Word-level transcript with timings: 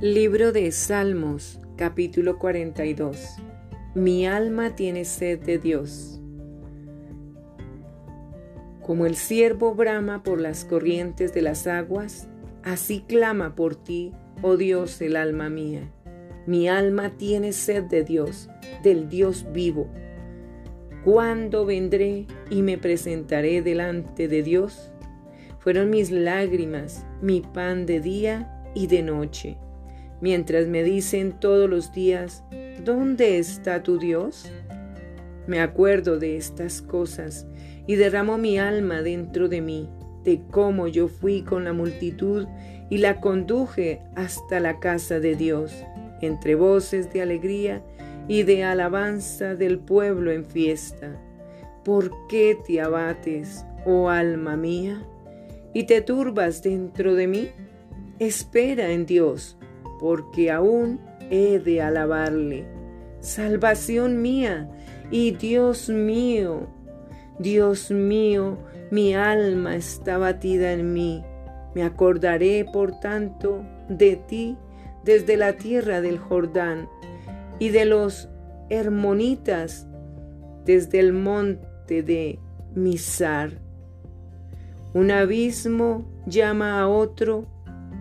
Libro 0.00 0.52
de 0.52 0.70
Salmos, 0.70 1.58
capítulo 1.74 2.38
42. 2.38 3.34
Mi 3.96 4.28
alma 4.28 4.76
tiene 4.76 5.04
sed 5.04 5.40
de 5.40 5.58
Dios. 5.58 6.20
Como 8.80 9.06
el 9.06 9.16
ciervo 9.16 9.74
brama 9.74 10.22
por 10.22 10.40
las 10.40 10.64
corrientes 10.64 11.34
de 11.34 11.42
las 11.42 11.66
aguas, 11.66 12.28
así 12.62 13.00
clama 13.08 13.56
por 13.56 13.74
ti, 13.74 14.12
oh 14.40 14.56
Dios, 14.56 15.02
el 15.02 15.16
alma 15.16 15.50
mía. 15.50 15.92
Mi 16.46 16.68
alma 16.68 17.16
tiene 17.16 17.50
sed 17.50 17.82
de 17.82 18.04
Dios, 18.04 18.48
del 18.84 19.08
Dios 19.08 19.46
vivo. 19.52 19.88
¿Cuándo 21.04 21.66
vendré 21.66 22.28
y 22.50 22.62
me 22.62 22.78
presentaré 22.78 23.62
delante 23.62 24.28
de 24.28 24.44
Dios? 24.44 24.92
Fueron 25.58 25.90
mis 25.90 26.12
lágrimas, 26.12 27.04
mi 27.20 27.40
pan 27.40 27.84
de 27.84 27.98
día 27.98 28.62
y 28.76 28.86
de 28.86 29.02
noche 29.02 29.58
mientras 30.20 30.66
me 30.66 30.82
dicen 30.82 31.32
todos 31.32 31.68
los 31.68 31.92
días, 31.92 32.44
¿dónde 32.84 33.38
está 33.38 33.82
tu 33.82 33.98
Dios? 33.98 34.50
Me 35.46 35.60
acuerdo 35.60 36.18
de 36.18 36.36
estas 36.36 36.82
cosas 36.82 37.46
y 37.86 37.96
derramo 37.96 38.38
mi 38.38 38.58
alma 38.58 39.02
dentro 39.02 39.48
de 39.48 39.60
mí, 39.60 39.88
de 40.24 40.42
cómo 40.50 40.88
yo 40.88 41.08
fui 41.08 41.42
con 41.42 41.64
la 41.64 41.72
multitud 41.72 42.46
y 42.90 42.98
la 42.98 43.20
conduje 43.20 44.02
hasta 44.14 44.60
la 44.60 44.80
casa 44.80 45.20
de 45.20 45.36
Dios, 45.36 45.72
entre 46.20 46.54
voces 46.54 47.12
de 47.12 47.22
alegría 47.22 47.82
y 48.26 48.42
de 48.42 48.64
alabanza 48.64 49.54
del 49.54 49.78
pueblo 49.78 50.32
en 50.32 50.44
fiesta. 50.44 51.16
¿Por 51.84 52.12
qué 52.28 52.58
te 52.66 52.80
abates, 52.80 53.64
oh 53.86 54.10
alma 54.10 54.56
mía, 54.56 55.02
y 55.72 55.84
te 55.84 56.02
turbas 56.02 56.62
dentro 56.62 57.14
de 57.14 57.26
mí? 57.26 57.48
Espera 58.18 58.90
en 58.90 59.06
Dios 59.06 59.57
porque 59.98 60.50
aún 60.50 61.00
he 61.30 61.58
de 61.58 61.82
alabarle. 61.82 62.66
Salvación 63.20 64.22
mía 64.22 64.70
y 65.10 65.32
Dios 65.32 65.88
mío, 65.88 66.68
Dios 67.38 67.90
mío, 67.90 68.58
mi 68.90 69.14
alma 69.14 69.76
está 69.76 70.18
batida 70.18 70.72
en 70.72 70.92
mí. 70.92 71.24
Me 71.74 71.82
acordaré, 71.82 72.64
por 72.72 72.98
tanto, 73.00 73.62
de 73.88 74.16
ti 74.16 74.56
desde 75.04 75.36
la 75.36 75.54
tierra 75.54 76.00
del 76.00 76.18
Jordán 76.18 76.88
y 77.58 77.70
de 77.70 77.84
los 77.84 78.28
hermonitas 78.70 79.86
desde 80.64 81.00
el 81.00 81.12
monte 81.12 82.02
de 82.02 82.38
Misar. 82.74 83.52
Un 84.94 85.10
abismo 85.10 86.06
llama 86.26 86.80
a 86.80 86.88
otro 86.88 87.46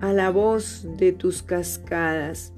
a 0.02 0.14
la 0.14 0.30
voz 0.30 0.88
de 0.98 1.12
tus 1.12 1.42
cascadas. 1.44 2.54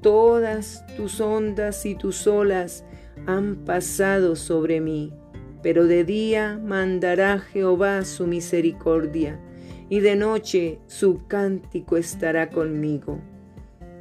Todas 0.00 0.84
tus 0.96 1.20
ondas 1.20 1.84
y 1.84 1.94
tus 1.94 2.26
olas 2.26 2.84
han 3.26 3.56
pasado 3.64 4.36
sobre 4.36 4.80
mí, 4.80 5.12
pero 5.62 5.86
de 5.86 6.04
día 6.04 6.58
mandará 6.62 7.38
Jehová 7.38 8.04
su 8.04 8.26
misericordia, 8.26 9.38
y 9.88 10.00
de 10.00 10.16
noche 10.16 10.78
su 10.86 11.26
cántico 11.26 11.96
estará 11.96 12.48
conmigo, 12.50 13.20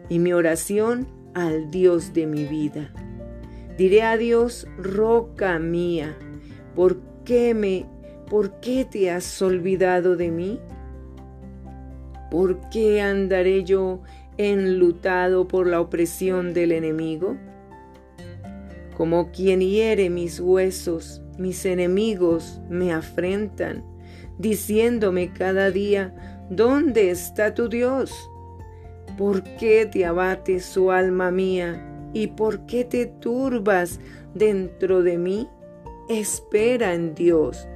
y 0.08 0.20
mi 0.20 0.34
oración 0.34 1.08
al 1.34 1.70
Dios 1.72 2.14
de 2.14 2.28
mi 2.28 2.46
vida. 2.46 2.94
Diré 3.78 4.04
a 4.04 4.18
Dios, 4.18 4.68
roca 4.78 5.58
mía, 5.60 6.18
¿por 6.76 7.02
qué 7.26 7.54
me, 7.54 7.86
por 8.30 8.60
qué 8.60 8.86
te 8.86 9.12
has 9.12 9.42
olvidado 9.42 10.16
de 10.16 10.32
mí? 10.32 10.60
¿Por 12.30 12.70
qué 12.70 13.02
andaré 13.02 13.64
yo 13.64 14.02
enlutado 14.38 15.48
por 15.48 15.68
la 15.68 15.82
opresión 15.82 16.54
del 16.54 16.72
enemigo? 16.72 17.38
Como 18.96 19.32
quien 19.32 19.62
hiere 19.62 20.10
mis 20.10 20.40
huesos, 20.40 21.22
mis 21.38 21.66
enemigos 21.66 22.62
me 22.70 22.94
afrentan, 22.94 23.84
diciéndome 24.38 25.32
cada 25.34 25.72
día, 25.72 26.46
¿dónde 26.50 27.10
está 27.10 27.54
tu 27.54 27.70
Dios? 27.70 28.14
¿Por 29.18 29.44
qué 29.58 29.86
te 29.86 30.06
abates 30.06 30.66
su 30.66 30.92
alma 30.92 31.32
mía? 31.32 31.86
¿Y 32.14 32.28
por 32.28 32.66
qué 32.66 32.86
te 32.86 33.06
turbas 33.06 34.00
dentro 34.34 35.04
de 35.04 35.18
mí? 35.18 35.50
Espera 36.10 36.94
en 36.94 37.16
Dios, 37.16 37.68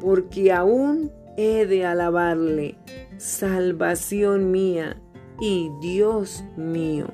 porque 0.00 0.52
aún 0.52 1.12
he 1.38 1.66
de 1.66 1.86
alabarle, 1.86 2.76
salvación 3.16 4.50
mía 4.50 5.00
y 5.40 5.70
Dios 5.80 6.42
mío. 6.56 7.06